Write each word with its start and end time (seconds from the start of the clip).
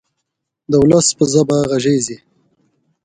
د 0.71 0.73
ولس 0.81 1.07
په 1.17 1.23
ژبه 1.31 1.57
غږیږي. 1.71 2.17